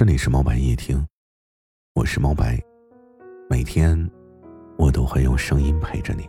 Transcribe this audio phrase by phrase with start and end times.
[0.00, 1.06] 这里是猫白夜听，
[1.92, 2.58] 我是猫白，
[3.50, 4.10] 每天
[4.78, 6.26] 我都会用声音陪着你。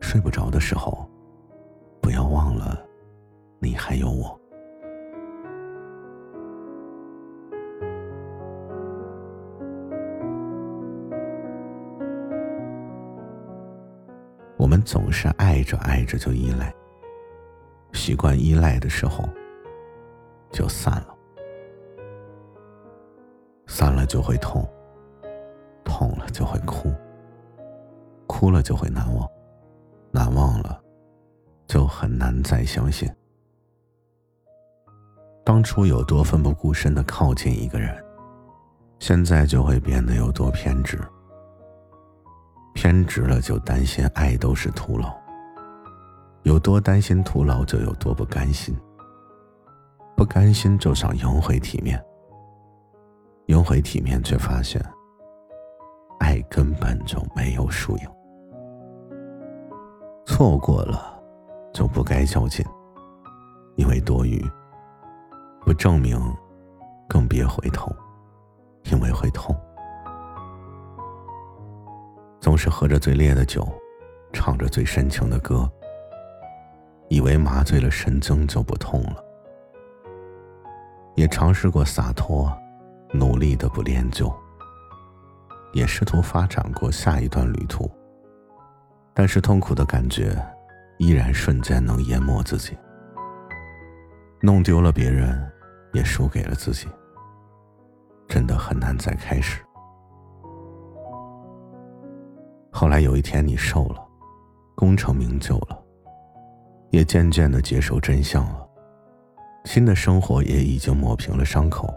[0.00, 1.04] 睡不着的时候，
[2.00, 2.80] 不要忘了，
[3.58, 4.40] 你还有我。
[14.56, 16.72] 我们总是爱着爱着就依赖，
[17.92, 19.28] 习惯依赖的时候，
[20.52, 21.16] 就散了。
[24.12, 24.62] 就会痛，
[25.84, 26.92] 痛了就会哭，
[28.26, 29.26] 哭了就会难忘，
[30.10, 30.78] 难忘了
[31.66, 33.10] 就很难再相信。
[35.42, 38.04] 当初有多奋不顾身的靠近一个人，
[38.98, 41.00] 现在就会变得有多偏执。
[42.74, 45.10] 偏执了就担心爱都是徒劳，
[46.42, 48.76] 有多担心徒劳就有多不甘心，
[50.14, 51.98] 不甘心就想赢回体面。
[53.46, 54.80] 赢回体面，却发现
[56.20, 58.08] 爱根本就没有输赢。
[60.24, 61.20] 错过了，
[61.72, 62.64] 就不该较劲，
[63.76, 64.38] 因为多余；
[65.60, 66.18] 不证明，
[67.08, 67.94] 更别回头，
[68.84, 69.54] 因为会痛。
[72.40, 73.66] 总是喝着最烈的酒，
[74.32, 75.70] 唱着最深情的歌，
[77.08, 79.24] 以为麻醉了神经就不痛了，
[81.16, 82.50] 也尝试过洒脱。
[83.12, 84.32] 努力的不恋旧，
[85.74, 87.90] 也试图发展过下一段旅途，
[89.12, 90.34] 但是痛苦的感觉
[90.98, 92.76] 依然瞬间能淹没自己，
[94.40, 95.38] 弄丢了别人，
[95.92, 96.88] 也输给了自己，
[98.28, 99.62] 真的很难再开始。
[102.70, 104.02] 后来有一天你瘦了，
[104.74, 105.78] 功成名就了，
[106.90, 108.66] 也渐渐的接受真相了，
[109.66, 111.92] 新的生活也已经抹平了伤口。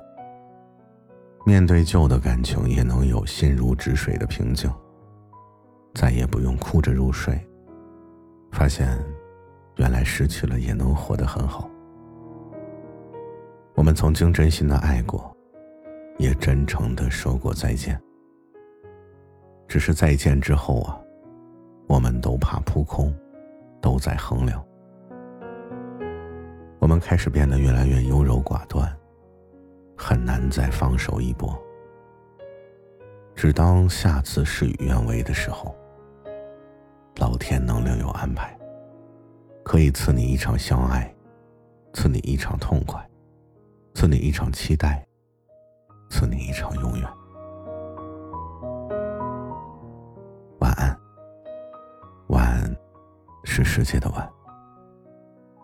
[1.46, 4.70] 面对旧的感情，也能有心如止水的平静。
[5.94, 7.40] 再也不用哭着入睡，
[8.52, 8.98] 发现，
[9.76, 11.70] 原来失去了也能活得很好。
[13.76, 15.32] 我们曾经真心的爱过，
[16.18, 18.02] 也真诚的说过再见。
[19.68, 20.98] 只是再见之后啊，
[21.88, 23.14] 我们都怕扑空，
[23.82, 24.66] 都在衡量。
[26.80, 28.95] 我们开始变得越来越优柔寡断。
[30.08, 31.60] 很难再放手一搏。
[33.36, 35.76] 只当下次事与愿违的时候，
[37.16, 38.56] 老天能另有安排，
[39.64, 41.12] 可以赐你一场相爱，
[41.92, 43.04] 赐你一场痛快，
[43.96, 45.04] 赐你一场期待，
[46.12, 47.10] 赐你一场永远。
[50.60, 50.96] 晚安。
[52.28, 52.78] 晚，
[53.44, 54.32] 是世界的晚，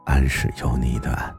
[0.08, 1.32] 安是有你的安。